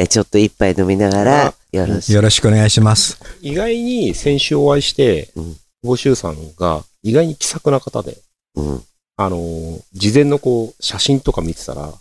[0.00, 2.14] えちょっと一杯飲みながら、よろしく。
[2.14, 3.20] よろしくお願いします。
[3.42, 8.16] 意外に先週お会いしてうん、ご周さんが意外に気さくな方で、
[8.54, 8.82] うん。
[9.16, 11.92] あのー事前のこう、写真とか見てたら、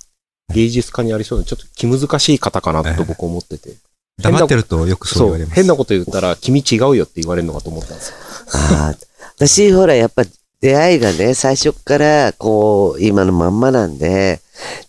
[0.53, 3.75] 芸術家にありそうな、ちょっと気難しい方かなと僕思ってて。
[4.21, 5.55] 黙ってるとよくそうそう言われます。
[5.55, 8.15] 変なこと言ったら、君違うよって言われるのかと思ったんですよ。
[8.53, 8.95] ああ、
[9.35, 10.23] 私、ほら、やっぱ
[10.61, 14.39] 出会いがね、最初から、こう、今のまんまなんで、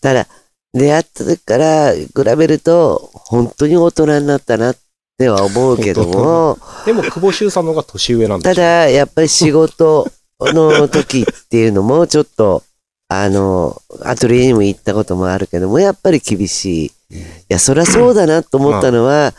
[0.01, 0.29] ただ、
[0.75, 4.77] 出会った時から比べると、本当に大人になったなっ
[5.19, 8.55] ては思うけども、 でも、久保修さんの方が年上なんでしょ？
[8.55, 12.63] ただ、やっぱり仕事の時っていうのも、ちょっと、
[13.09, 16.93] あの、アトリエにも行ったこともあるけども、やっぱり厳しい。
[17.13, 19.35] いや、そりゃそうだなと思ったのは、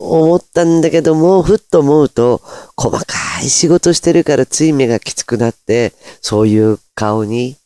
[0.00, 2.40] 思ったんだけども、ふっと思うと、
[2.76, 3.04] 細か
[3.44, 7.56] い仕事してるからつい目がきつくなって、そういう顔に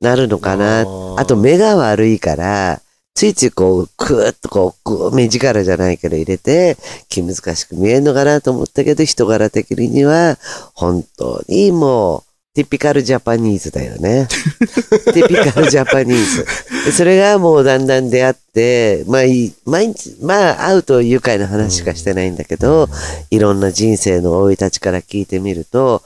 [0.00, 0.84] なるのかな。
[0.84, 2.80] ーあと目が悪いから、
[3.14, 6.76] ついついこう、くーっとこう、目力じゃないけど入れて、
[7.08, 10.38] 気難しく見えるのかなと思ったけど、人柄的には、
[10.74, 12.22] 本当にもう、
[12.54, 14.26] ティピカルジャパニーズだよね。
[15.14, 16.44] ティピカルジャパニーズ。
[16.86, 19.22] でそれがもうだんだん出会って、まあ
[19.64, 22.88] 毎日、まあ会うと愉快な話しかしてないんだけど、
[23.30, 26.02] いろんな人生の生い立ちから聞いてみると、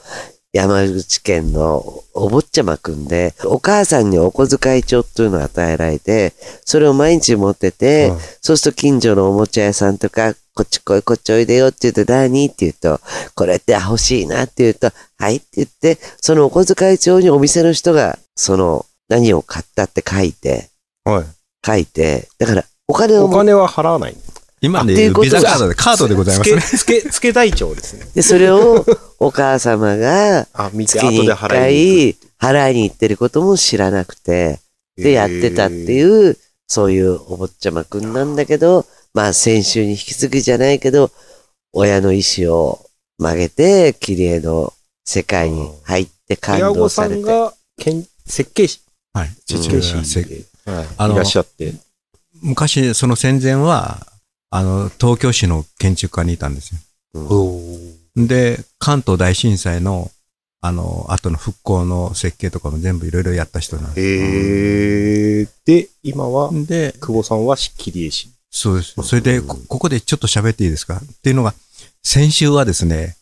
[0.53, 13.01] 山口県のお坊ちゃまくんで、お母さんにお小遣い帳っていうのを与えられて、それを毎日持ってて、はいそうすると近所のおもちゃ屋さんとか、こっち来い、こっちおいでよって言うと、何って言うと、
[13.33, 20.69] これって欲しいなって言うと、はいって言って、そのお小遣い帳にお店の人が、その、何を買ったって書いて、
[21.03, 21.25] はい。
[21.65, 24.15] 書いて、だから、お金をもお金は払わない。
[24.63, 26.61] 今でビザカードで、カードでございますね。
[26.61, 28.05] つけ、つけ、台帳ですね。
[28.15, 28.85] で、それを
[29.19, 31.35] お母様が あ、見て、月に一。
[31.35, 34.61] 回払いに行ってることも知らなくて、
[34.95, 36.37] で、やってたっていう、
[36.69, 41.11] そういうお坊ちゃまくんなんだけど、まあ先週に引き継ぎじゃないけど、
[41.73, 42.85] 親の意思を
[43.17, 47.15] 曲げて、綺麗の世界に入って感動されて。
[47.15, 48.79] さんが、建設計士、
[49.13, 49.31] はい。
[49.45, 50.45] 父設計士い
[50.97, 51.73] らっしゃって。
[52.41, 54.07] 昔、その戦前は、
[54.55, 56.79] あの、東京市の建築家にいたんですよ。
[58.15, 60.11] で、関東大震災の、
[60.61, 65.47] あの、後の復興の設計とかも全部いろいろやった人なんでへえ。
[65.65, 66.67] で、今は、す。
[66.67, 68.29] で、久保さんは切り絵師。
[68.51, 68.93] そうです。
[69.01, 70.97] それで、こここでちょっと喋っていいですか？
[70.97, 71.55] っていうのが、
[72.03, 73.17] 先週はですね、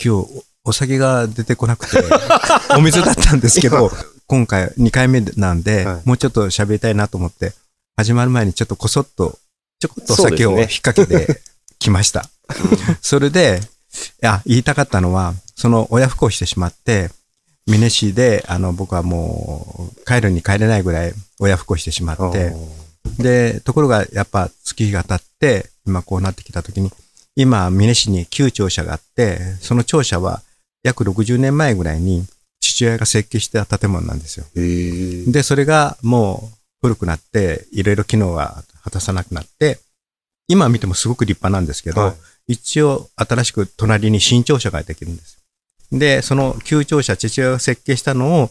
[0.00, 0.28] 今日、
[0.64, 1.98] お酒が出てこなくて、
[2.78, 3.90] お水だったんですけど、
[4.28, 7.52] 今回2回目なんで、はいもうちょっと喋りたいなと思って、
[7.96, 9.40] 始まる前にちょっとこそっと、
[9.78, 11.40] ちょこっとお酒を引っ掛けて
[11.78, 12.28] きました。
[13.00, 13.60] そ れで、
[14.22, 17.10] いや、言いたかったのは、その親不孝してしまって、
[17.66, 22.52] 美祢市で、あの、僕はもう、帰るに帰れないぐらい親不孝してしまって、
[23.18, 26.90] で、ところがやっぱ月日が経って、今こうなってきたときに、
[27.36, 30.42] 今、美祢市に旧庁舎があって、その庁舎は
[30.82, 32.26] 約60年前ぐらいに
[32.60, 34.46] 父親が設計した建物なんですよ。
[34.54, 39.78] で、それがもう古くなって、いろいろ機能が果たさなくなって、
[40.48, 42.14] 今見てもすごく立派なんですけど、はい
[42.48, 45.38] 一応新しく隣に新庁舎ができるんです。
[45.92, 48.50] で、その旧庁舎、父親が設計したのを、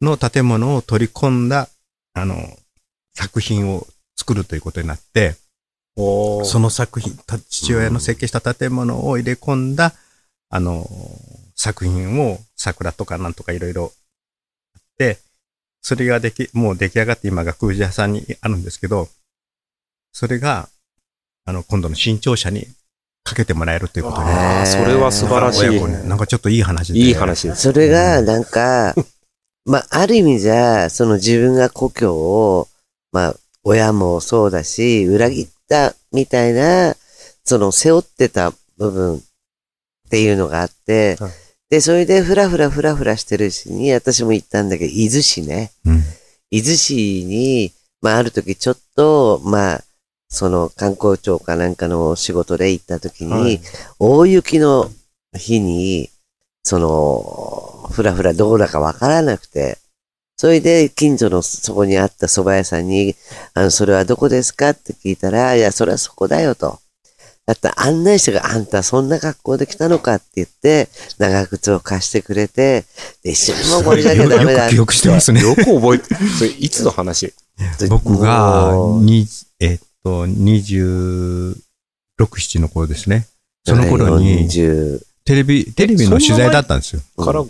[0.00, 1.68] の建物を取り込んだ、
[2.12, 2.36] あの、
[3.14, 5.34] 作品を作るということになって、
[5.96, 9.94] その作品、た父親の設計した建物を入れ込んだ、
[10.50, 10.86] あの、
[11.56, 13.92] 作品を桜とかなんとかいろいろ
[14.74, 15.18] あって、
[15.80, 19.08] それができ、もう出来上がって今学部屋さんにあるんですけど、
[20.12, 20.68] それが、
[21.44, 22.66] あの、今度の新庁舎に
[23.24, 26.98] かけてもらえるということで、あーそれは素晴らしい親子ねなんかちょっといい話で。
[26.98, 27.62] いい話です。
[27.62, 28.94] それが、なんか、
[29.64, 32.68] まあ、ある意味じゃ、その自分が故郷を、
[33.12, 36.94] まあ、親もそうだし、裏切ったみたいな、
[37.44, 39.20] その背負ってた部分っ
[40.10, 41.32] ていうのがあって、はい
[41.70, 45.70] で、それでふらふらふらふらしてるしに、私も行ったんだけど、伊豆市ね。
[45.84, 46.02] うん。
[46.50, 49.84] 伊豆市に、まあ、ある時ちょっと、まあ、
[50.28, 53.60] その観光庁かなんかの仕事で行った時に、はい
[53.98, 54.90] 大雪の
[55.34, 56.10] 日に、
[56.62, 59.78] その、ふらふらどこだかわからなくて、
[60.36, 63.16] それで近所のそこにあった蕎麦屋さんに、
[63.54, 66.78] あの、それはどこですかって聞いたら、いや、それはそこだよと。
[67.46, 70.88] だって案内者があんたそんな格好で来たのかって言って、
[71.18, 72.84] 長靴を貸してくれて、
[73.24, 75.40] で、一緒にもうこれじゃなきゃダメだ よく記憶してますね。
[75.40, 77.34] よく覚えて、それいつの話？
[77.88, 79.26] 僕が、に、
[79.58, 81.54] えっと、26、
[82.16, 83.26] 7の頃ですね。
[83.64, 87.02] その頃に、40テレビ、テレビの取材だったんですよ。
[87.22, 87.44] から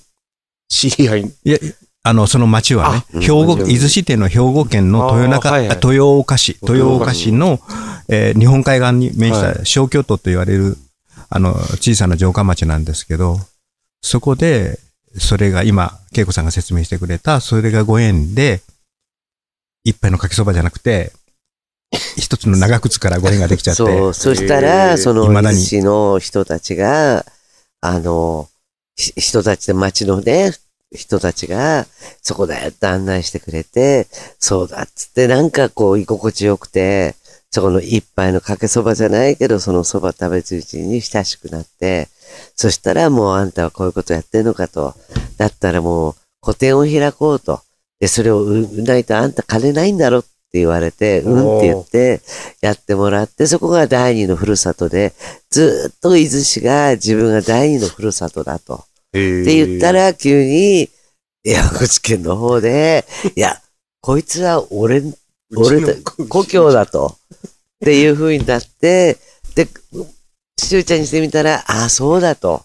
[0.69, 1.33] 知り合い。
[1.45, 1.59] いや、
[2.03, 7.61] あの、その町はね、あ兵庫、うん伊豆市っていうのは兵庫県の豊中、はいはい豊岡市、豊岡市の、
[8.09, 10.77] えー日本海岸に面しはた小京都と言われる、
[11.29, 13.39] あの、小さな城下町なんですけど、
[14.03, 14.79] そこで、
[15.19, 18.63] それが今、恵子さんが説明してくれた、それがご縁で、
[19.85, 21.13] 一杯のかけそばじゃなくて、
[22.17, 27.25] 一つの長靴からご縁ができちゃって、そう、そしたへら、ーその、未だに伊豆市の人たちが、
[27.81, 28.49] あの、
[28.97, 30.53] ひ人たちで町のね、
[30.93, 31.87] 人たちが、
[32.23, 34.07] そこだよって案内してくれて、
[34.39, 37.15] そうだっつって、なんかこう、居心地よくて、
[37.51, 42.09] そこの一杯のかけそばじゃないけど、そのそば食べつうちに親しくなって、
[42.55, 44.95] そしたらもうあんたはこういうことやってんのかと。
[45.39, 47.63] だったらもう、個展を開こうと。
[48.01, 52.21] で、それを売らないとあんた金ないんだろって言われて、うんって言って、
[52.61, 55.13] やってもらって、そこが第二のふるさとで、
[55.51, 58.77] ずっと伊豆市が自分が第二のふるさとだと。
[58.77, 60.89] って言った、ら、急に、
[61.45, 63.05] 山口県の方で、
[63.37, 63.61] いや、
[64.01, 65.03] こいつは俺、
[65.55, 65.95] 俺だ、
[66.29, 67.17] 故郷だと。
[67.37, 67.51] っ
[67.85, 69.19] ていう風になって、
[69.55, 69.69] で、
[70.59, 72.63] しゅうちゃんにしてみたら、ああ、そうだと。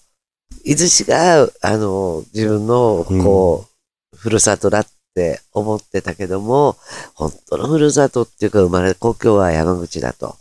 [0.64, 3.66] 伊豆市が、あの、自分の、こ
[4.14, 6.78] う、ふるさとだって思ってたけども、
[7.14, 10.30] 本当のふるさとっていうか、生まれ故郷は山口だと。
[10.30, 10.36] っ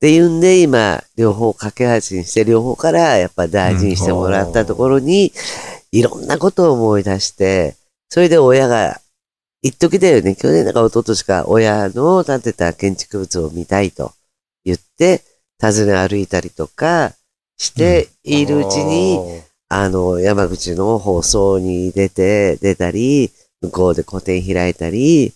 [0.00, 5.32] ていうんで、今、両方架け橋にして、両方からやっぱ大事にしてもらったところに、
[5.92, 7.76] いろんなことを思い出して、
[8.08, 9.00] それで親が、
[9.62, 14.12] 一時だよね、去年だか一昨年か、親の建てた建築物を見たいと
[14.64, 15.22] 言って、
[15.60, 17.12] 訪ね歩いたりとか
[17.58, 23.30] しているうちに、あの、山口の放送に出て、出たり、
[23.62, 25.32] 向こうで個展開いたり、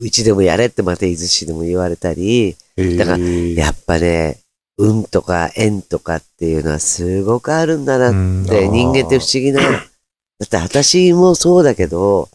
[0.00, 4.40] うちでもやれってまた伊豆市でも言われたり、だからやっぱね、
[4.76, 8.44] 運とか縁とかっていうのはすごくあるんだなうん。
[8.44, 9.60] って、人間って不思議な。
[9.62, 12.28] だって私もそうだけど、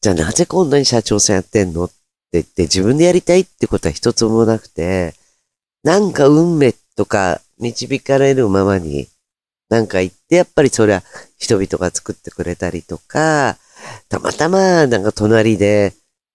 [0.00, 1.94] じゃあなぜこんなに社長さんやってんのって
[2.32, 5.14] 言って自分でやりたいってことは一つもなくて、
[5.82, 9.08] なんか運命とか導かれるままに、
[9.70, 11.02] なんか言って、やっぱりそれは
[11.38, 13.56] 人々が作ってくれたりとか、
[14.08, 15.94] たまたまなんか隣で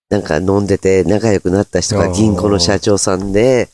[0.10, 3.70] なんか飲んでて仲良くなった人が銀行の社長さんで、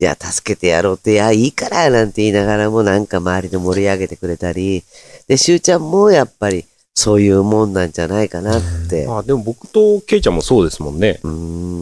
[0.00, 4.84] いや、助けてやろうって、いや、いいから、なんて言いながらもなんか周りで盛り上げてくれたり、
[5.26, 9.06] で、しゅうちゃんもやっぱりそういうもんなんじゃないかなって。
[9.08, 11.20] あでも僕とケイちゃんもそうですもんね。
[11.22, 11.30] うー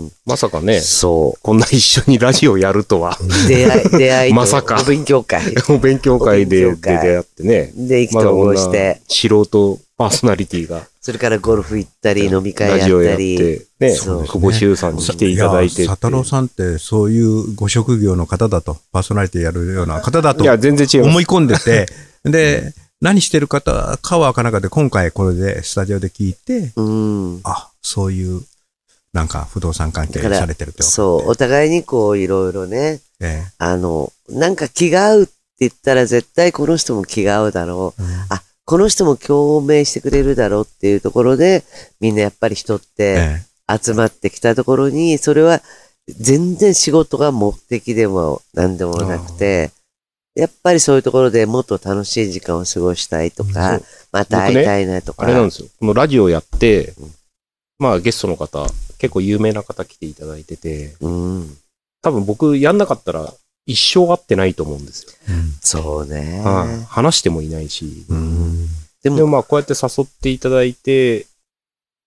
[0.07, 0.13] ん。
[0.27, 3.19] まさかね、そこんな一緒にラジオやるとは。
[3.19, 3.49] う。
[3.49, 4.37] 出会い、出会いと。
[4.41, 5.43] まさかお勉強会。
[5.71, 7.73] お勉強会でで出会ってね。
[7.75, 13.39] で、意気投合して、素人パーソナリティがそれからゴルフ行ったり、飲み会やったり。
[13.39, 21.11] て、ね、そう久保修さんに来ていただいて佐太郎さんってそういうご職業の方だと、パーソナリティやるような方だといや、全然違います。
[21.11, 21.87] 思い込んでて、
[22.29, 27.41] で、何してる方かはわからなかった今回これでスタジオで聞いて、うん。
[27.45, 28.43] あ、そういう、
[29.13, 31.29] なんか不動産関係されてるってそう。
[31.31, 38.03] お互いにこう、いろいろね、えあの、なんか気が合うって言ったら絶対この人も気が合うだろう。
[38.03, 41.63] えうんあ、この人も共鳴してくれるだろうっていうところで、
[42.01, 45.63] みんなやっぱり人ってえ集まってきたところに、それは
[46.09, 49.71] 全然仕事が目的でも何でもなくて、
[50.35, 53.81] やっぱりそういうところでもっと楽しい時間を過ごしたいとか、
[54.11, 55.23] また会いたいなとか。
[55.23, 55.69] あれなんですよ。
[55.79, 57.15] このラジオやってうん、
[57.79, 58.67] まあゲストの方、
[58.99, 61.57] 結構有名な方来ていただいてて、うん。
[62.03, 63.33] 多分僕やんなかったら
[63.67, 65.13] 一生会ってないと思うんですよ。
[65.61, 66.41] そうね。
[66.41, 68.05] はい話してもいないし。
[68.09, 68.67] うんうん
[69.03, 71.27] でもでもまあこうやって誘っていただいて、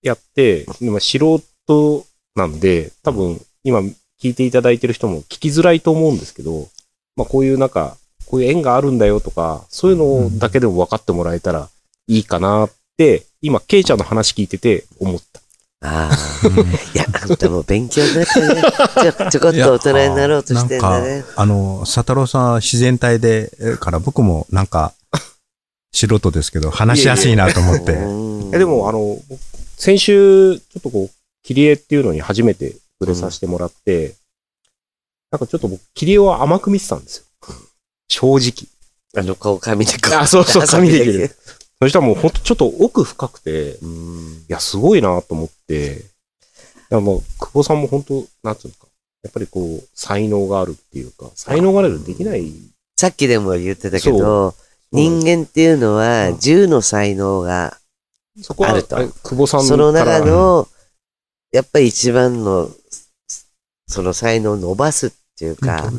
[0.01, 2.05] やって、でも素人
[2.36, 6.67] なんで、多分今聞いていただいてる人も聞きづらいと思うんですけど、
[7.15, 7.95] まあこういうなんか、
[8.25, 11.69] こういう縁があるんだよとか、そういうのだけでも分かってもらえたら
[12.07, 15.39] いいかなって、今、ケイちゃんの話聞いてて思った。
[15.81, 16.50] ああ。
[16.93, 18.62] いや、あんたも勉強になったね。
[18.62, 21.24] ちょ、ちょこっと大人になろうとしてんだねなん。
[21.24, 24.93] か、あの、佐太郎さんは自然体で、えから僕もなんか、
[25.91, 27.93] 素人ですけど、話しやすいなと思って。
[27.93, 29.17] うんえでも、あの、
[29.77, 31.09] 先週、ちょっとこう、
[31.43, 34.15] 切り絵っていうのに初めて触れさせてもらって、
[35.31, 37.24] なんかちょっと僕、切り絵を甘く見てたんですよ。
[38.07, 39.21] 正直。
[39.21, 41.36] あの、顔紙でこあそうそう紙でる。
[41.81, 43.89] そしたらもうほんとちょっと奥深くて、うん。
[43.89, 46.03] いや、すごいなと思って、
[46.91, 48.88] いやもう、久保さんも本当なんつうのか、
[49.24, 52.51] やっぱりこう、才能があるっていうか、才能があるとできない。
[52.98, 54.55] さっきでも言ってたけど、
[54.91, 56.36] 人間っていうのはうん。
[56.36, 57.77] 10の才能が、
[58.41, 60.67] そこは、あるとあれ久保さんその中からの、
[61.53, 62.69] やっぱり一番の、
[63.88, 65.89] その才能を伸ばすっていうか、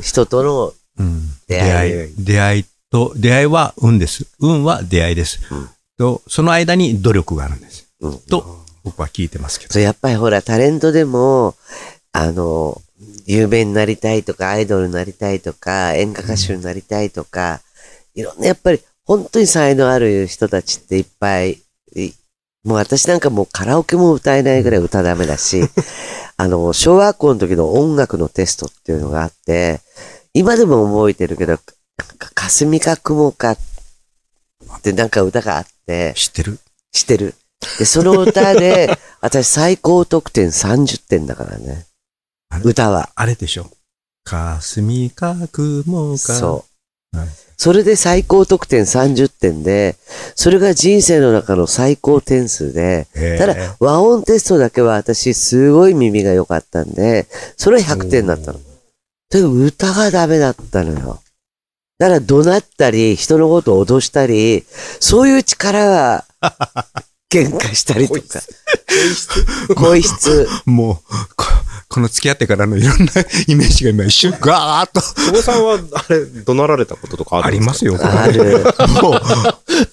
[0.00, 1.22] 人との、うん。
[1.46, 2.14] 出会い。
[2.18, 4.26] 出会いと、出会いは運です。
[4.40, 5.40] 運は出会いです。
[5.50, 7.88] うんと、その間に努力があるんです。
[8.00, 8.18] うん。
[8.20, 9.72] と僕は聞いてますけど。
[9.72, 11.54] そう、やっぱりほら、タレントでも、
[12.12, 12.80] あの、
[13.26, 17.60] 有名になりたいとか、アイドルになりたいとか、演歌歌手になりたいとか、
[18.14, 21.58] いろんな、やっぱり、本当に才能ある人たちっていっぱい、
[21.94, 22.12] い
[22.64, 25.62] もう私なんかもうカラオケも歌えないぐらい歌ダメだし、
[26.36, 29.80] あの、小学校の時の音楽のテストっていうのがあって、
[30.34, 31.58] 今でも覚えてるけど、
[32.34, 33.58] 霞か雲かっ
[34.82, 36.58] てなんか歌があって、知ってる？
[36.92, 37.34] 知ってる。
[37.78, 41.86] で、その歌で、 私最高得点30点だからね
[42.62, 43.10] 歌は。
[43.14, 43.70] あれでしょ？
[44.24, 46.18] 霞か雲か。
[46.18, 46.64] そ
[47.14, 47.16] う。
[47.18, 49.96] はいそれで最高得点30点で、
[50.34, 53.06] それが人生の中の最高点数で、
[53.38, 57.26] ただ和音テストだけは私すごい耳が良かったんで、
[57.56, 58.60] それは100点だったの。
[59.30, 61.22] でも歌がダメだったのよ。
[61.98, 64.64] だから怒鳴ったり、人のことを脅したり、
[65.00, 66.24] そういう力は、
[67.32, 68.40] 喧嘩したりとか、
[69.74, 70.46] 声質。
[70.64, 71.46] もう、こ
[71.88, 73.12] この付き合ってからのいろんな
[73.48, 77.94] イメージが今一瞬ガーッと久保さんは、あれ、怒鳴られたこととかあありるんですか？
[77.94, 78.12] ますよ。
[78.22, 78.64] ある。
[79.02, 79.20] もう、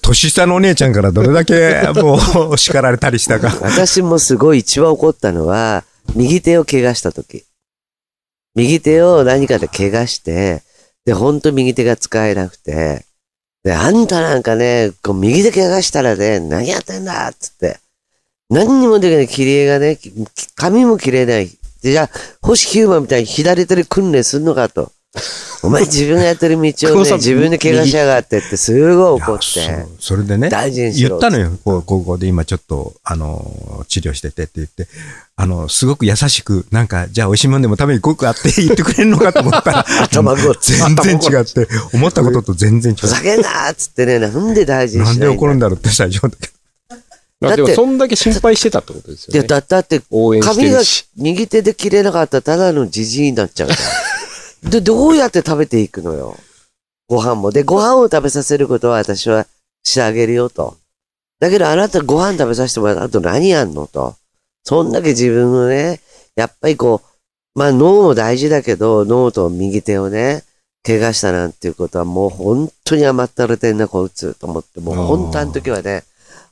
[0.02, 2.18] 年下のお姉ちゃんからどれだけも
[2.52, 3.56] う叱られたりしたか。
[3.62, 5.84] 私もすごい一番怒ったのは、
[6.14, 7.44] 右手を怪我した時。
[8.54, 10.62] 右手を何かで怪我して、
[11.04, 13.04] で、ほんと右手が使えなくて、
[13.62, 17.78] で、あんたなんかね、こう右手怪我したらね、何やってんだっつって。
[18.50, 19.98] 何にもできない切り絵がね、
[20.54, 21.48] 髪も切れない。
[21.82, 22.10] でじゃあ、
[22.42, 24.92] 星ヒューマンみたいに左手で訓練するのかと。
[25.62, 30.08] お前自分がやってる道をね、自分で怪我しやがってってすごい怒っいやてそ。
[30.08, 31.52] それでね、大事にしろ言ったのよ。
[31.64, 34.88] こう、ここで今ちょっと、あの、治療しててって言って、
[35.36, 45.00] あの、すごく優しく、なんか、じゃあ美味しいもんでも食べに行こうかって 言ってくれるのかと思ったら、頭ご全然違って、思ったことと全然違ふざけんなっつってね、なんで大事う。
[45.00, 46.54] にしないんだなんで怒るんだろうって最初だけど。
[47.50, 49.48] あでも、そんだけ心配してたってことですいや、よね。
[49.48, 50.80] だだって、応援して髪が。
[51.16, 53.80] 右手で切れなかったらただのじじいになっちゃうから。
[54.64, 56.36] で、どうやって食べていくのよ？
[57.08, 57.50] ご飯も。
[57.50, 59.46] で、ご飯を食べさせることは私は
[59.82, 60.76] してあげるよと。
[61.40, 64.16] だけどあなたご飯食べさせてもらった後何やんのと。
[64.64, 66.00] そんだけ自分のね、
[66.36, 70.42] やっぱりこう、まあ脳も大事だけど、脳と右手をね、
[70.82, 76.04] 怪我したなんていうことはもう本当に甘ったれてんな、こいつと思って、もう本当あの時はね、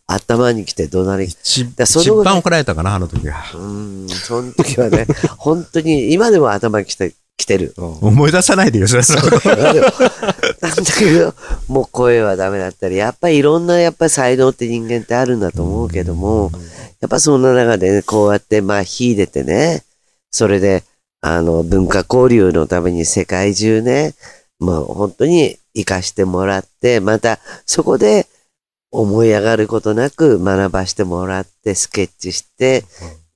[0.07, 3.41] 頭に来て怒鳴り一だその一番怒られたかな、あの時は。
[3.55, 5.07] うーん、その時はね、
[5.39, 7.75] 本当に、今でも頭に来て、来てる。
[7.77, 9.11] 思い出さないでよ、それは。
[10.63, 11.35] なんだけど、
[11.67, 16.53] もう声はダメだったり、やっぱりいろんなやっぱり才能って人間ってあるんだと思うけども、
[17.01, 19.83] やっぱそんな中でね、こうやってまあ秀でてね、
[20.31, 20.85] それで、
[21.21, 24.15] あの、文化交流のために世界中ね、
[24.61, 28.29] もう本当に活かしてもらって、またそこで
[28.93, 32.85] 思い上がることなく学ばしてもらって、スケッチして、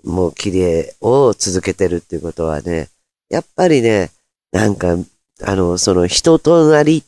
[0.05, 2.89] もう綺麗を続けてるっていうことはね、
[3.29, 4.11] やっぱりね、
[4.53, 4.97] なんか、
[5.43, 7.05] あの、その人となりっ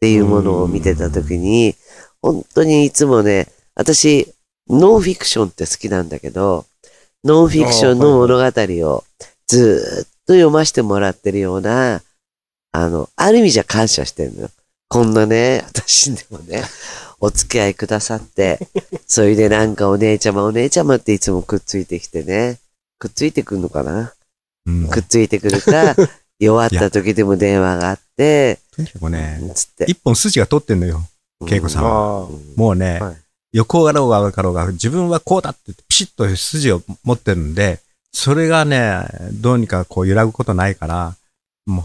[0.00, 1.74] ていうものを見てたときに、
[2.20, 4.34] 本当にいつもね、私、
[4.68, 6.66] ノンフィクションって好きなんだけど、
[7.22, 8.44] ノンフィクションの物語
[8.88, 9.04] を
[9.46, 12.02] ずっと読ませてもらってるような、
[12.72, 14.50] あの、ある意味じゃ感謝してるのよ。
[14.88, 16.62] こんなね、私でもね、
[17.20, 18.58] お付き合いくださって、
[19.06, 22.58] それでなんかお姉ちゃまお姉ちゃまっていつもくっついてきてね、
[22.98, 24.13] くっついてくんのかな？
[24.90, 25.94] くっついてくるか、
[26.38, 29.84] 弱った時でも電話があって、とにかくね、つって。
[29.88, 31.02] 一本筋が通ってんのよ。
[31.48, 31.90] 恵子さんは。
[31.90, 33.16] あもうね、はい
[33.54, 37.78] 横がろうがかろうが、自分はこうだってピシッと筋を持ってるんで、
[38.12, 41.14] それがね、どうにかこう揺らぐことないから、
[41.64, 41.84] もう、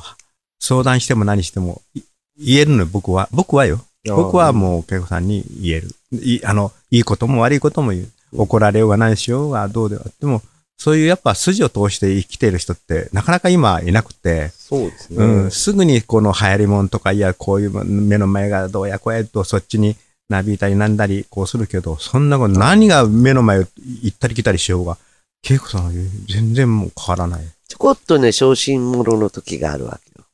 [0.59, 2.01] 相談しても何してもい
[2.39, 3.29] 言えるのよ、僕は。
[3.31, 3.81] 僕はよ。
[4.09, 5.89] あ僕はもう、恵子さんに言える。
[6.11, 8.11] いあの、いいことも悪いことも言う。
[8.33, 10.41] 怒られようが何しようがどうであっても、
[10.79, 15.25] そういうやっぱ筋を通して生きている人ってなかなか今いなくて、そうですね。
[15.25, 19.97] うん、すぐにこの流行りもんとか、いや、こういう目の前がどうやこうやと、そっちに
[20.29, 23.65] なびいたりなんだり、こうするけど、そんなこと、何が目の前を
[24.03, 24.97] 行ったり来たりしようが、
[25.43, 25.91] 恵子さんは
[26.29, 27.45] 全然もう変わらない。
[27.67, 30.25] ちょこっとね、昇進者の時があるわけよ。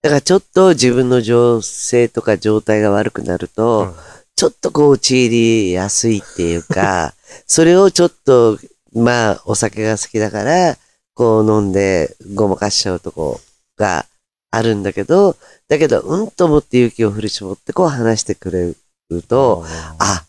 [0.00, 3.94] だからちょっと自分の情勢とか状態が悪くなると、うん
[4.40, 7.12] ちょっとこう陥りやすいっていうか、
[7.46, 8.58] それをちょっと、
[8.94, 10.76] まあ、お酒が好きだから、
[11.14, 13.40] こう飲んでごまかしちゃうとこ
[13.76, 14.06] が
[14.50, 15.36] あるんだけど、
[15.68, 18.74] だけど、うんと思って勇気を振り絞ってこう話してくれ
[19.10, 19.64] ると、
[19.98, 20.24] あ、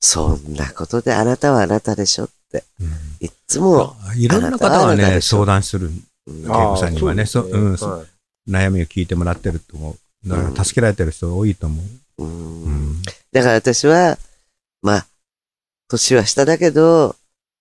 [0.00, 2.64] そんなことであなたはあなたでしょって、
[3.20, 5.88] いっつも、いろんな方はがね、相談する。
[5.88, 7.22] うん恵子さんにはね。
[7.22, 7.56] あーそうう。
[7.56, 7.72] ん。
[7.74, 8.06] はい
[8.48, 10.28] 悩みを聞いてもらってると思う。
[10.28, 11.82] だから助けられてる人多いと思
[12.18, 12.24] う。
[12.24, 12.62] うん。
[12.64, 13.02] うん。
[13.32, 14.18] だから私は、
[14.82, 15.06] まあ、
[15.88, 17.16] 年は下だけど、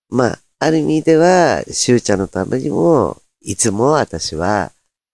[0.09, 4.71] まあ、ある意味では、しゅうちゃんのためにも、いつも私は、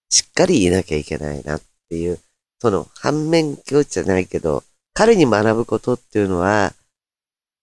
[0.10, 2.20] しっかりいなきゃいけないなっていう、
[2.62, 6.74] その反面教師じゃないけど、彼に学ぶことっていうのは、や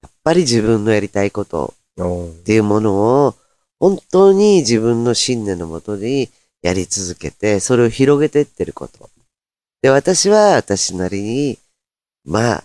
[0.06, 3.34] っぱり自分のやりたいことっていうものを、
[3.80, 6.28] 本当に自分の信念のもとに
[6.60, 9.08] やり続けて、それを広げていってること。
[9.80, 11.58] で、私は私なりに、
[12.26, 12.64] まあ、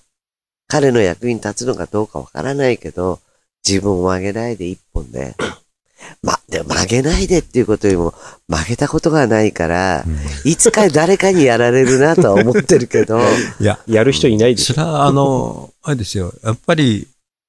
[0.68, 3.22] 彼の役に立つのかどうかわからないけど、
[3.68, 5.36] 自分を曲げないで一本で、
[6.22, 8.14] ま、でも曲げないでっていうことよりも、
[8.48, 10.06] 曲げたことがないから、
[10.44, 13.20] いつか誰かにやられるなとは思ってるけど、
[13.60, 14.74] いや、やる人いないでしょ。
[14.76, 16.34] それは、あの、あれですよ。
[16.44, 17.08] やっぱり、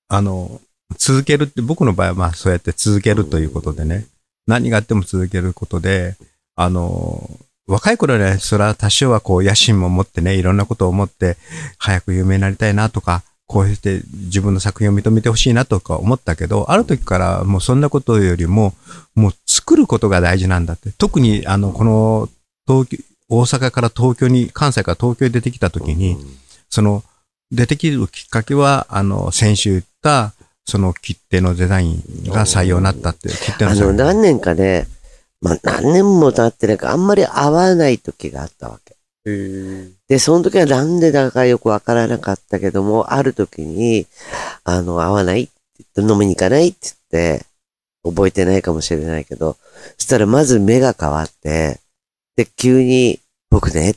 [0.09, 0.61] あの、
[0.99, 4.07] 続けるって、僕の場合はまあそうやって続けるということでね、
[4.47, 6.17] 何があっても続けることで、
[6.57, 7.29] あの、
[7.67, 11.37] 若い頃ね、それは多少はこう野心も持ってね、いろんなことを思って、
[11.79, 18.75] 早く有名になりたいなとか、こうして自分の作品を認めてほしいなとか思ったけど、ある時からもうそんなことよりも、
[19.15, 20.91] もう作ることが大事なんだって。
[20.93, 22.29] 特にあの、この
[22.67, 22.99] 東京、
[23.29, 26.17] 大阪から東京に、関西から東京に出てきた時に、
[26.69, 27.03] その、
[27.51, 30.35] 出てきるきっかけは、あの、先週言った、
[30.67, 33.93] その切手のデザインが採用になったっていう、切手のあの。
[33.93, 34.87] 何年かね、
[35.41, 38.84] まあ、何年も経ってなんかあんまり合わない時があったわけ。
[40.09, 44.07] で、その時はなんでだかよくわからなかったけども、ある時に、
[44.65, 45.51] あの、合わない
[45.97, 47.47] 飲みに行かないって言って、
[48.05, 49.57] 覚えてないかもしれないけど、
[49.97, 51.81] そしたらまず目が変わって、
[52.37, 53.95] で、急に、僕ね、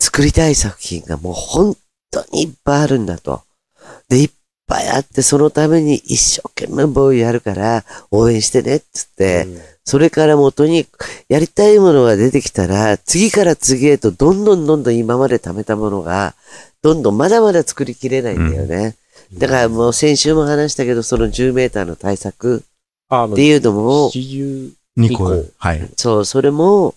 [0.00, 1.76] 作りたい作品がもう本
[2.10, 3.42] 当にいっぱいあるんだと。
[4.08, 4.30] で、いっ
[4.66, 8.86] ぱいあって、そのために一生懸命僕やるから、応援してねって
[9.18, 10.86] 言って、それから元に
[11.30, 16.34] やりたいものが出てきたら、次から次へとどんどんどんどん今まで貯めたものが、
[16.82, 18.96] どんどんまだまだ作りきれないんだよね。
[19.32, 22.64] だからもう先週も話したけど、その10メーターの対策
[23.10, 25.42] っていうのも、七十2個。
[25.56, 25.90] はい。
[25.96, 26.94] そう、それも、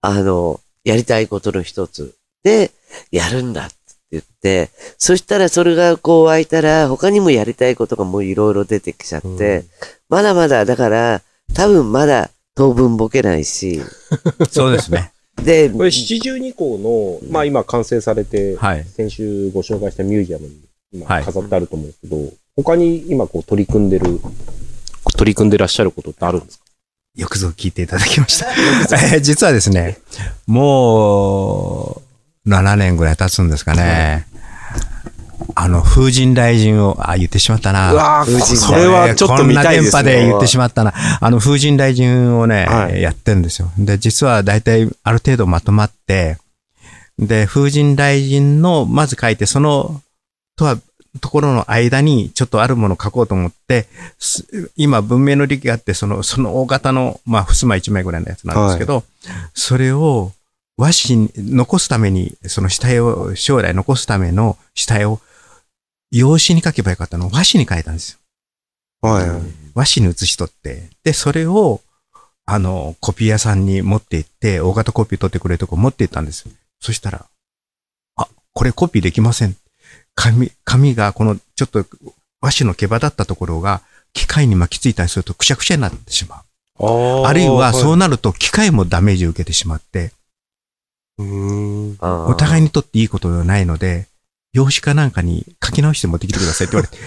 [0.00, 2.72] あの、やりたいことの一つで、
[3.12, 3.76] やるんだって
[4.10, 9.66] 言って、そしたらそれがこう湧いたら、他にもやりたいことがもういろいろ出てきちゃって、
[10.08, 13.80] まだまだ、だから、多分まだ当分ボケないし、
[14.50, 15.12] そうですね。
[15.42, 16.78] で、これ七十二項
[17.22, 18.84] の、まあ今完成されて、はい。
[18.84, 20.56] 先週ご紹介したミュージアムに
[20.92, 22.16] 今はい飾ってあると思うんですけど、
[22.56, 24.20] 他に今こう取り組んでる、
[25.16, 26.64] 取り組んでらっしゃることってあるんですか？
[27.16, 28.46] よくぞ聞いていただきました。
[28.52, 29.98] えー 実はですね、
[30.46, 32.00] も
[32.46, 34.26] う、7年ぐらい経つんですかね。
[35.54, 37.92] あの、風神雷神を、あ、言ってしまったな。
[37.92, 40.26] わ風神それはちょっと見たいですこんな電波でね。
[40.28, 40.92] 言ってしまったな。
[41.20, 43.70] あの、風神雷神をね、はいやってるんですよ。
[43.78, 46.38] で、実は大体ある程度まとまって、
[47.18, 50.00] で、風神雷神の、まず書いて、その、
[50.56, 50.78] とは、
[51.20, 53.86] ところの間にちょっとあるものを書こうと思って、
[54.18, 59.04] す今文明の力があって、その、その大型の、まあ、襖一枚ぐらいのやつなんですけど、
[59.54, 60.32] それを
[60.76, 65.20] 和紙に残すために、その下絵を、将来残すための下絵を、
[66.10, 69.08] 用紙に書けばよかったのを和紙に書いたんですよ。
[69.08, 69.42] はいはい。
[69.74, 71.80] 和紙に写し取って、で、それを、
[72.46, 76.46] あの、コピー屋さんに持って行って、大型コピー取ってくれるとこ持って行ったんです。
[76.80, 77.26] そしたら、
[78.16, 79.56] あ、これコピーできません。
[80.14, 81.86] 紙、紙がこの、ちょっと
[82.40, 83.82] 和紙の毛羽だったところが、
[84.12, 86.42] 機械に巻きついたりするとくしゃくしゃになってしま
[86.78, 87.24] う。
[87.24, 87.96] ああるいは、そうう。
[87.96, 90.12] なると機械もダメージを受けてしまって。
[91.18, 94.08] おお互いにとっていいことではないので、
[94.52, 96.98] 用紙かなんかに書き直して持ってきてくださいって言われて、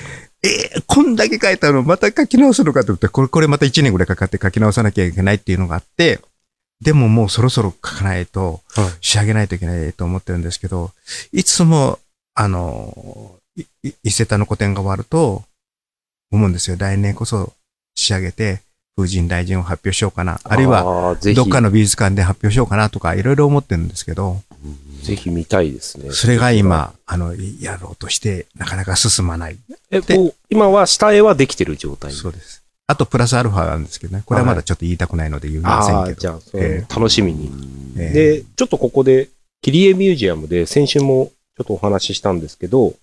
[0.75, 6.19] えーこんだけ書いたのまた書き直すのかと思って、これ、これまた1年ぐらいかかって書き直さなきゃいけないっていうのがあって、
[6.81, 10.91] でももうそろそろ書かないと、はい仕上げないといけないと思ってるんですけど、
[11.31, 11.99] いつも、
[12.33, 15.43] あの、いい伊勢田の古典が終わると、
[16.31, 16.77] 思うんですよ。
[16.77, 17.53] 来年こそ
[17.95, 18.61] 仕上げて、
[18.97, 20.41] 風神大臣を発表しようかな。
[20.43, 24.41] あるいは、どっかの美術館で発表しようかなとか、いろいろ思ってるんですけど、
[25.03, 26.11] ぜひ見たいですね。
[26.11, 29.57] それが今、あの、やろうとして、なかなか進まない。
[29.91, 32.11] え、こう、今は下絵はできてる状態？
[32.11, 32.63] そうです。
[32.87, 34.23] あと、プラスアルファなんですけどね。
[34.25, 36.19] これはまだちょっと言いたくないので言いませんけど。
[36.19, 37.51] じゃあ、楽しみに。
[37.97, 39.29] ええで、ちょっとここで、
[39.61, 42.93] 切り絵ミュージアムで先週もちょっとお話ししたんですけど、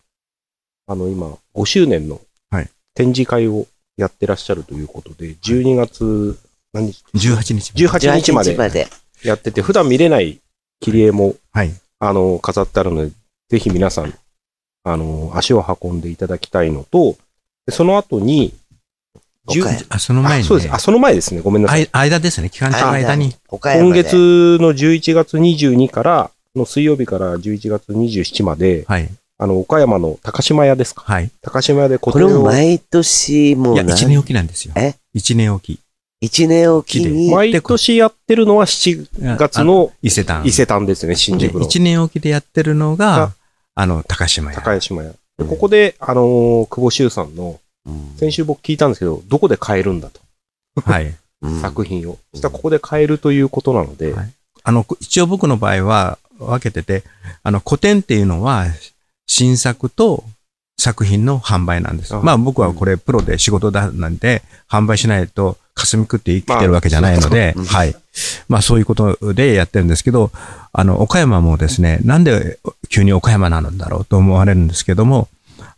[0.86, 6.38] あの今、5周年のはい展示会をやってらっしゃるということで、12月、
[6.72, 7.72] 何日？18日。
[7.72, 8.88] 18日ま18日までで。
[9.22, 10.40] やってて、普段見れない
[10.80, 11.72] 切り絵も、はい。
[11.98, 13.12] あの、飾ってあるので、
[13.48, 14.14] ぜひ皆さん、
[14.82, 17.16] あの、足を運んでいただきたいのと、
[17.66, 18.52] でその後に、
[19.48, 20.74] 10岡山あ、その前に、ね、あそうです。
[20.74, 21.40] あ、その前ですね。
[21.40, 21.88] ごめんなさい。
[21.92, 22.50] 間ですね。
[22.50, 23.30] 期間中の間に。
[23.30, 24.02] 今岡山で。
[24.02, 29.08] 月の11月22から、の水曜日から11月27まで、はい。
[29.36, 31.02] あの、岡山の高島屋ですか？
[31.04, 31.30] はい。
[31.42, 34.74] 高島屋で個これ展を、も毎年もいうや、な一年おきなんですよ。
[34.76, 34.94] え？
[35.12, 35.80] 一年おき。
[36.20, 40.42] 一年おきに、毎年やってるのは7月の伊勢丹。
[40.46, 41.60] 伊勢丹ですね、新で宿の。
[41.62, 43.32] 一年おきでやってるのがが、
[43.74, 44.58] あの、高島屋。
[44.60, 45.10] 高島屋。
[45.36, 50.20] でここで、あのー久保修さんの、うん先週僕聞いたんですけど、どこで買えるんだと、
[50.80, 51.14] はい。
[51.42, 52.18] うん作品を。
[52.32, 57.04] そしたらここで買えるということなので、はいあの、一応僕の場合は分けてて、
[57.42, 58.64] あの、古典っていうのは、
[59.34, 60.22] 新作と
[60.78, 62.14] 作品の販売なんです。
[62.14, 67.96] あまあ僕はこれプロで仕事だなんで、販売しないと霞食って生きてるわけじゃないので、まあはい。
[68.48, 70.30] まあそういうことでやってるんですけど、
[70.72, 75.28] あの、岡山もですね、なんで急に岡山なんだろうと思われるんですけども、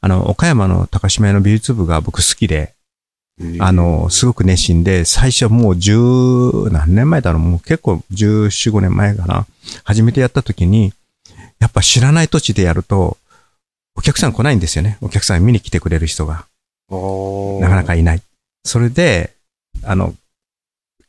[0.02, 2.74] あの、岡山の高島屋の美術部が僕好きで、
[3.58, 5.96] あの、すごく熱心で、最初はもう十
[6.70, 9.46] 何年前だろう、もう結構十四五年前かな。
[9.84, 10.92] 初めてやった時に、
[11.58, 13.16] やっぱ知らない土地でやると、
[13.96, 14.98] お客さん来ないんですよね。
[15.00, 16.46] お客さん見に来てくれる人が。
[17.60, 18.22] なかなかいない。
[18.64, 19.32] それで、
[19.82, 20.14] あの、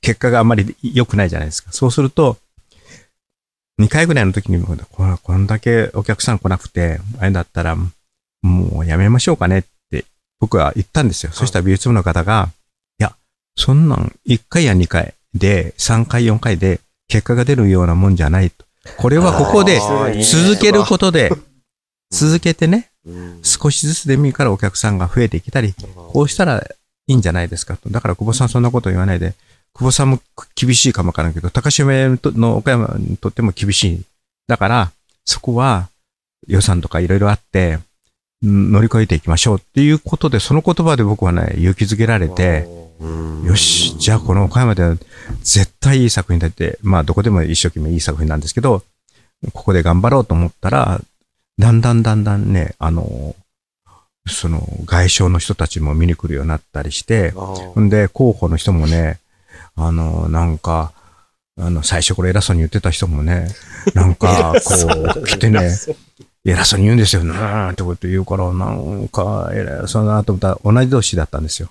[0.01, 1.71] 結果があんまり良くないじゃないですか。
[1.71, 2.37] そうすると、
[3.79, 7.75] 2回ぐらいの時に、これこんだけお客さん来なくて、あれだったら、
[8.41, 10.05] もうやめましょうかねって、
[10.39, 11.31] 僕は言ったんですよ。
[11.31, 12.49] そしたら美術部の方が、
[12.99, 13.15] いや、
[13.55, 18.65] そんなん1回や2回で、3回4回で結果が出るようなもんじゃないと。
[18.97, 21.31] これはここで続けることで、
[22.11, 27.89] 続けてね、うん少しずつでもいいからお客さんが増えてきたり、こうしたらいいんじゃないですかと。
[27.89, 29.33] だから久保さんそんなこと言わないで、
[29.73, 30.19] 久保さんも
[30.55, 34.01] 厳しいかもわからんけど、高島屋の岡山にとっても厳しい。
[34.47, 34.91] だから、
[35.23, 35.89] そこは
[36.47, 37.79] 予算とかいろいろあって、
[38.45, 42.67] ん乗り越えていきましょうっていうことで、その言葉で僕はね、勇気づけられて、
[42.99, 44.95] うんよし、じゃあこの岡山では
[45.43, 48.83] 絶対いい作品だって、まあどこでも一生懸命いい作品なんですけど、
[49.53, 51.01] ここで頑張ろうと思ったら、
[51.59, 53.35] だんだんだんだんね、あの、
[54.27, 59.19] その外商の人たちも見に来るようになったりして、ほんで、候補の人もね、
[59.75, 60.91] あの、なんか、
[61.59, 63.47] あの、最初これ偉そうに言ってた人もね、
[63.95, 65.71] なんか、こう、来てね、
[66.45, 71.69] 偉そうに言うんですよ、なーってこと言うから、なんか、偉そうだなと思ったら、同じ同士だったんですよ。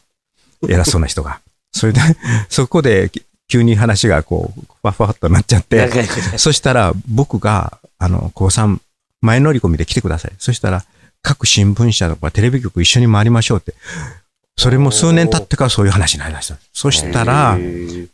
[0.68, 1.40] 偉そうな人が。
[1.72, 2.01] それで、
[2.49, 3.11] そこで、
[3.49, 5.88] 急に話がこう、ふわふわっとなっちゃって、
[6.37, 8.81] そしたら、僕が、あの、高3、
[9.26, 10.32] 前乗り込みで来てください。
[10.38, 10.84] そしたら、
[11.22, 13.74] 各新聞社とかテレビ局一緒に回りましょうって。
[14.56, 16.56] それも数年経ってからそういう話になりました。
[16.72, 17.58] そしたら、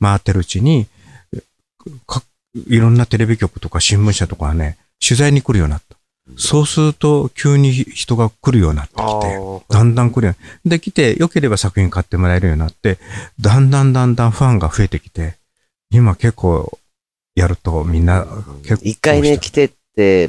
[0.00, 0.86] 回ってるうちに、
[2.06, 2.22] か
[2.68, 5.96] いろんなテレビ局とか新聞社とかはね、取材に来るようになった。
[6.36, 10.70] そうすると、急に人が来るようになってきて、だんだん来るように。
[10.70, 12.98] で、来て、良ければ作品買ってもらえるようになって、
[13.40, 15.36] だんだんだんだんファンが増えてきて、
[15.90, 16.78] 今結構
[17.34, 18.26] やるとみんな
[18.62, 18.82] 結構。
[18.84, 19.72] 一回ね、来て、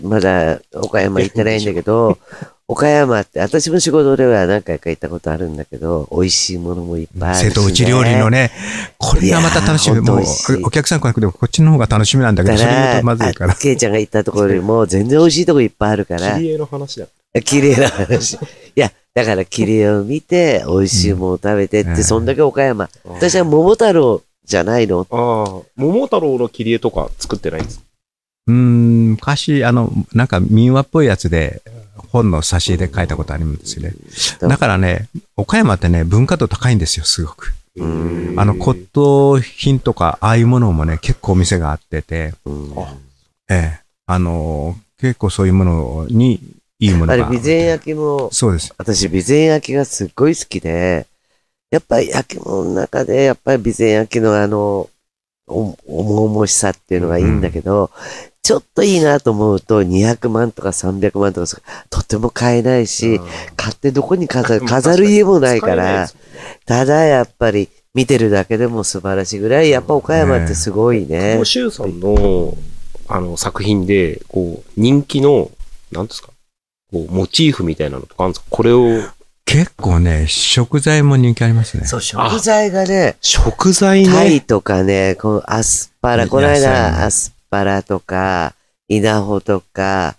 [0.04, 2.18] まだ岡山行ってないんだけど、
[2.68, 7.50] 岡山って、私も仕事では何回か行ったことあるんだけど、美味しいものもいっぱいあるし、ね。
[7.50, 8.52] 瀬戸内料理のね、
[8.98, 10.00] これがまた楽しみ。
[10.00, 10.22] もう
[10.66, 13.56] お客さん来なくてもこっちの方が楽しみなんだけど、それ言うとまずいからあ。
[13.56, 17.08] ケイちゃんが行ったところよりも全然美味しいとこいっぱいあるから、切り絵の話だ。
[17.44, 18.34] 綺麗な話。
[18.38, 18.40] い
[18.76, 22.90] や、だから綺麗を見て、美味しいものを食べてって、うんそんだけ岡山。
[23.06, 25.06] 私は桃太郎じゃないの？
[25.12, 27.84] ああ、桃太郎の切り絵とか作ってないんですか？
[28.48, 31.62] うーん、昔、あの、なんか民話っぽいやつで、
[32.12, 33.94] 本の挿絵で書いたことあるんですよね。
[34.40, 37.54] だからね、岡山ってね、文化度高いんですよ、すごく。
[37.76, 42.34] うんあの、骨董品とか、ああいうものもね、結構お店があってて、
[43.50, 46.40] ええ、あの、結構そういうものに、
[46.80, 47.14] いいものが。
[47.14, 48.74] あれ、備前焼きも、そうです。
[48.78, 51.08] 私、備前焼きがすっごい好きで、
[51.72, 54.90] やっぱり焼き物の中で、やっぱり備前焼きのあの、
[55.48, 57.92] お重々しさっていうのがいいんだけど、
[58.44, 63.22] ちょっといいなと思うと、200万とか300万とかす、とても買えないし、
[63.56, 66.10] 買ってどこに飾る、飾る家もないから、
[66.66, 71.46] ただやっぱり見てるだけでも素晴らしいぐらい、やっぱ岡山ってすごいね久保。
[71.46, 72.58] 修さんの、
[73.08, 75.50] あの、作品で、こう、人気の、
[75.92, 76.30] なんですか
[76.92, 78.46] こう、モチーフみたいなのとかあるんですか？
[78.50, 79.04] これを、
[79.46, 81.86] 結構ね、食材も人気ありますね。
[81.86, 84.10] そう、食材がね、食材ね。
[84.12, 88.56] タイとかね、このアスパラ、この間アスパラとか、
[88.88, 90.16] 稲穂とか、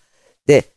[0.47, 0.70] で、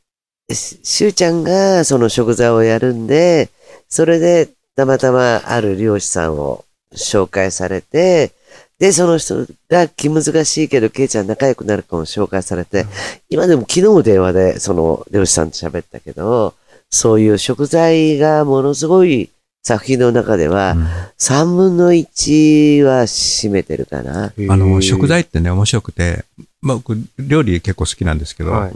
[0.49, 3.49] ししゅうちゃんがその食材をやるんで、
[3.87, 6.65] それでたまたまある漁師さんを
[6.95, 8.31] 紹介されて、
[8.79, 12.87] で、その人が気難しいけど、ケイちゃん仲良くなるかも紹介されて、
[13.29, 16.55] 今でも昨日も電話でその漁師さんと喋ったけど、
[16.89, 19.29] そういう食材がものすごい
[19.67, 20.87] 作品の中では、うん。
[21.17, 24.27] 三分の一は占めてるかな。
[24.27, 26.23] あの、食材ってね、面白くて、
[26.61, 28.73] まあ、僕、料理結構好きなんですけど、はい。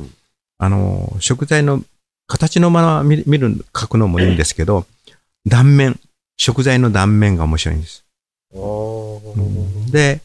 [0.58, 1.84] あの、食材の
[2.28, 4.86] 形のまま見見る、描くのもいいんですけど、
[5.46, 6.00] 断面、
[6.38, 8.06] 食材の断面が面白いんです。
[9.92, 10.22] で、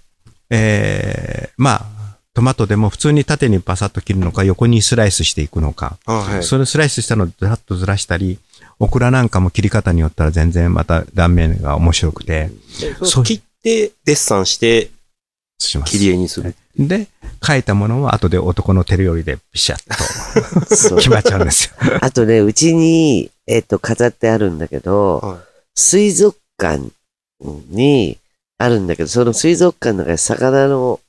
[0.50, 1.86] えー、まあ、
[2.34, 6.44] トマトでも普通に縦にパサッと切るのか、横にスライスしていくのか、あはい。
[6.44, 8.38] それスライスしたのをずらっとずらしたり、
[8.78, 12.50] オクラなんかも切り方によったら全然また断面が面白くて、
[13.24, 14.90] 切って、デッサンして、
[15.58, 15.92] します。
[15.92, 16.54] 切り絵にする。
[16.78, 17.08] で、
[17.40, 21.72] 描いたものは後で男の手料理でピシャッと 決まっちゃうんですよ。
[22.00, 25.40] あとね、うちに、えっ、と、飾ってあるんだけど、は
[25.74, 26.82] 水族館
[27.40, 28.18] に
[28.58, 31.00] あるんだけど、その水族館の中に魚の、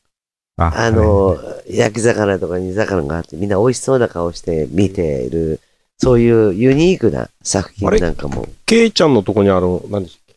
[0.57, 1.38] ああの、
[1.69, 5.60] 焼き魚とか煮魚があって、みんな美味しそうな顔して見ている、
[5.97, 8.47] そういうユニークな作品なんかも。
[8.65, 10.36] ケイちゃんのとこにあの、何でしたっけ？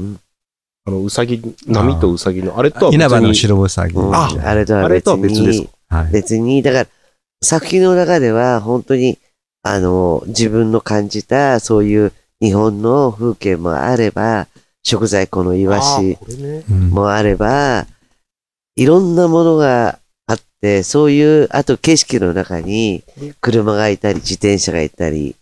[0.00, 0.20] うん
[0.86, 3.04] あの、うさぎ、波とうさぎの、あれとは別に。
[3.04, 3.94] 稲葉の白ウサギ。
[3.94, 5.68] うんああれとは別あれとは別ですに。
[6.12, 6.86] 別に、だから、
[7.42, 9.18] 作品の中では本当に、
[9.62, 14.46] あの、自分の感じた、そういう日本の風景もあれば、
[14.82, 16.18] 食材、このイワシ
[16.90, 17.86] もあれば、
[18.76, 23.02] いろんなものがあって、そういう、あと景色の中に、
[23.40, 25.34] 車がいたり、自転車がいたり、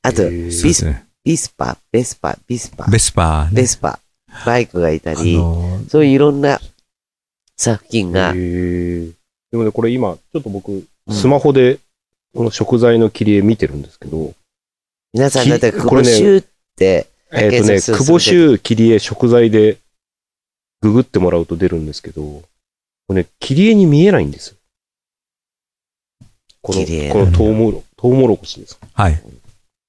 [0.00, 1.04] あと、へーそうですね。
[1.22, 3.48] ビスパ、ベスパ、ビスパ、ベスパ。
[3.52, 3.98] ベスパ、
[4.44, 6.60] バイクがいたあり、のそういういろんな
[7.56, 9.12] 作品がへ、ー
[9.50, 11.78] でもね、これ今、ちょっと僕、スマホで、
[12.34, 14.34] この食材の切り絵見てるんですけど、
[15.12, 16.44] 皆さんだって、きこれね久保修っ
[16.76, 19.78] て、えっ、とね、久保修切り絵食材で
[20.82, 24.56] ググってもらうと出るんですけど、これね、切り絵に見えないんですよ。
[26.60, 28.78] この、このトウモロ、トウモロコシです。
[28.92, 29.22] はい。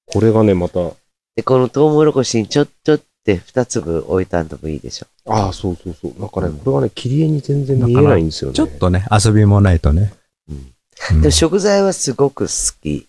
[0.06, 0.92] これがね、また、
[1.36, 3.00] で、このトウモロコシにちょっとっ
[3.36, 5.06] て二粒置いたんでもいいでしょ。
[5.26, 6.20] ああ、そうそうそう。
[6.20, 8.54] なんかね、これがね、切り絵に全然見えないんですよね。
[8.54, 10.12] ちょっとね、遊びもないとね。
[10.48, 10.58] うんう
[11.14, 13.06] んでも食材はすごく好き。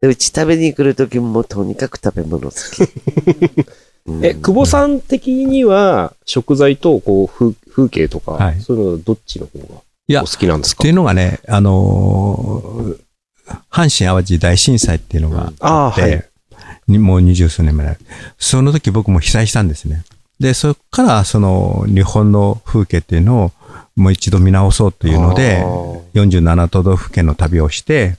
[0.00, 2.82] でうち食べに来るときもとにかく食べ物好き。
[4.06, 9.64] うんえ、久保さん的には、食材と、こう、風風景とか、はいそういうのどっちの方が
[10.08, 10.80] いやお好きなんですか？
[10.80, 12.98] っていうのがね、あのー
[13.70, 16.28] 阪神淡路大震災っていうのがああ、あって、はい。
[16.88, 17.96] にもう二十数年前。
[18.38, 20.04] その時僕も被災したんですね。
[20.40, 23.52] で、そこからその日本の風景っていうのを
[23.96, 25.64] もう一度見直そうというので、
[26.14, 28.16] 47都道府県の旅をして、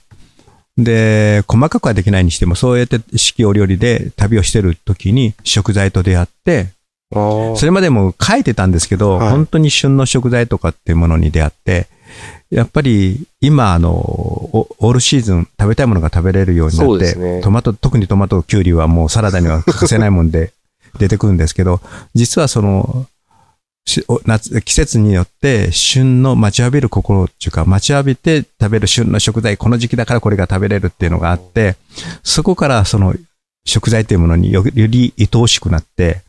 [0.78, 6.68] で、細かくはできないにしても、そうやって四季折々で旅をしてる時に食材と出会って、
[7.12, 9.30] それまでも書いてたんですけど、はい。
[9.30, 11.86] 本当に旬の食材とかっていうものに出会って、
[12.50, 17.40] やっぱり今、あの、オオールシーズン食べたいものが食べれるようになって、ね。
[17.40, 20.52] トマト、特にトマト、キュウリはもうサラダには欠かせないもんで
[20.98, 21.80] 出てくるんですけど、
[22.14, 23.06] 実はその、
[24.24, 31.76] 夏、季節によって旬の待ちわびる心っていうか、待ちわびて食べる旬の食材、この時期だからこれが食べれるっていうのがあって、
[32.22, 33.14] そこからその
[33.64, 36.22] 食材というものによより愛おしくなって、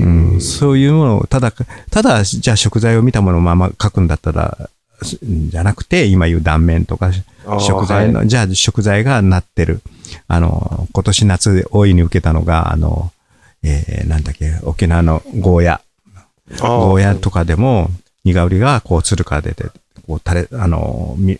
[0.00, 1.52] うん、そういうものを、ただ、
[1.90, 7.10] ただ、じゃあ食材を見たものをまま書くんだったら、すじゃなくて、今言う断面とか、
[7.60, 9.80] 食材の、はいじゃあ食材がなってる。
[10.28, 13.12] あの、今年夏で大いに受けたのが、あの、
[13.62, 15.80] えー、なんだっけ、沖縄のゴーヤ。
[16.60, 17.90] ゴーヤとかでも、
[18.24, 19.64] 苦売りがこう、つるから出て、
[20.06, 21.38] こう、垂れ、あの、み、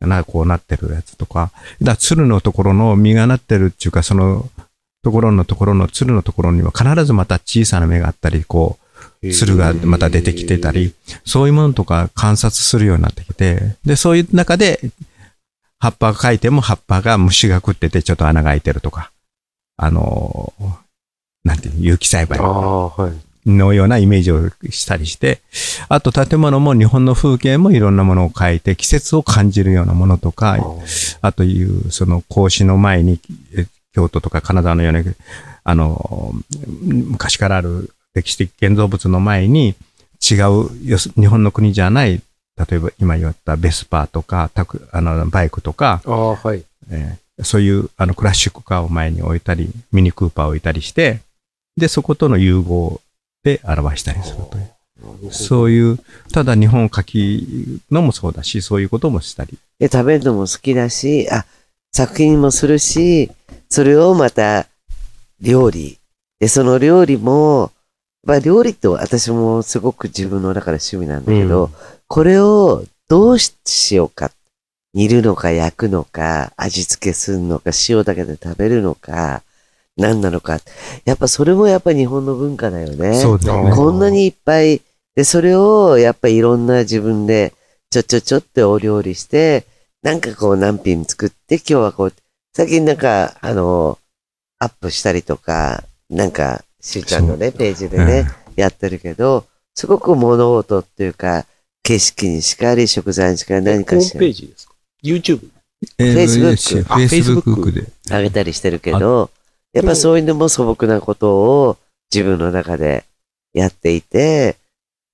[0.00, 1.50] な、こうなってるやつとか。
[1.82, 4.48] だつるのところの実がなってるっていうか、その、
[5.02, 8.83] ところのところの、つるのところには必ずまた小さな芽があったり、こう、
[9.32, 14.80] つるがまた出てきてたり、そういうものとか観察するようになってきて、で、そういう中で、
[15.78, 19.10] 葉っぱが描いても葉っぱが虫が食っててちょっと穴が開いてるとか、
[19.76, 20.52] あの、
[21.44, 22.40] なんていうの、有機栽培。
[23.46, 25.40] のようなイメージをしたりして、
[25.88, 30.56] あと建物も日本の風景もいろんなものを描いて、季節を感じるようなものとか、
[31.20, 33.20] あという、その格子の前に、
[33.54, 35.02] え京都とか金沢のような、
[35.64, 36.32] あの、
[36.82, 39.74] 昔からある歴史的建造物の前に
[40.20, 40.70] 違う、
[41.20, 42.22] 日本の国じゃない、
[42.56, 46.64] 例えば今言ったベスパーとか、タクあのバイクとか、はい。
[46.90, 51.20] えーそういうあのクラシックカーを前に置いたり、ミニクーパーを置いたりして、
[51.76, 53.00] で、そことの融合
[53.42, 55.32] で表したりするという。
[55.32, 55.98] そういう、
[56.32, 59.58] ただ日本を書きのもそうだし、そういうこともしたり。
[59.80, 61.44] で、食べるのも好きだし、あ、
[61.92, 63.30] 作品もするし、
[63.68, 64.68] それをまた
[65.40, 65.98] 料理。
[66.38, 67.72] で、その料理も、
[68.24, 71.70] まあ料理って私もすごく自分の中で趣味なんだけど、うん
[72.06, 74.30] これをどうしようか。
[74.92, 79.42] 煮るのか焼くのか、味付けするのか、塩だけで食べるのか、
[79.96, 80.60] 何なのか。
[81.04, 83.14] やっぱそれもやっぱ日本の文化だよね。
[83.14, 83.72] そうですね。
[83.72, 84.80] こんなにいっぱい、
[85.16, 87.52] で、それをやっぱりいろんな自分で
[87.90, 89.66] ちょちょちょってお料理して、
[90.02, 92.12] なんかこう何品作って、今日はこう、
[92.54, 93.98] 最近なんか、あの、
[94.60, 101.46] アップしたりとか、なんか、しーちゃんのね、ページでね、やってるけど、すごく物事っていうか、
[101.82, 105.48] 景色にしかり、食材にしかり何ホームかしらページですか ?YouTube?
[105.98, 107.86] えー Facebook あ Facebook で。
[108.10, 109.30] あげたりしてるけど、
[109.72, 111.78] やっぱそういうのも素朴なことを
[112.12, 113.04] 自分の中で
[113.54, 114.56] やっていて、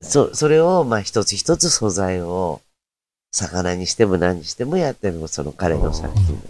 [0.03, 2.61] そ、それを、まあ一つ一つ素材を、
[3.33, 6.43] 魚にしても何にしてもやってるのがその彼の作品。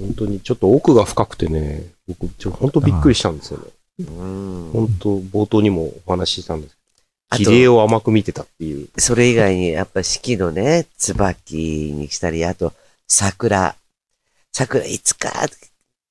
[0.00, 3.64] 本当にちょっと奥が深くてね、僕、ちょ本当びっくりしたんですよね。
[4.00, 4.70] うん。
[4.72, 6.76] 本当冒頭にもお話ししたんです
[7.28, 8.88] あけど、切り絵と、を甘く見てたっていう。
[8.98, 12.72] それ以外にやっぱ四季のね、椿にしたり、あと
[13.06, 13.76] 桜。
[14.52, 15.30] 桜いつか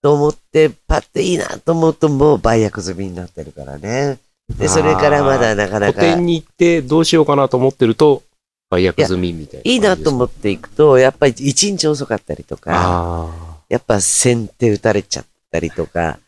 [0.02, 4.18] と思って、パッていいなと思うともう売約済みになってるからね。
[4.58, 6.02] で、それからまだなかな個か。
[6.02, 8.24] 展に行ってどうしようかなと思ってると、
[8.70, 9.72] 売約済みみたいな。
[9.72, 16.20] いいなと思っっていくと、やっぱり一日遅かったりとか、あやっぱ先手打たれちゃったりとか、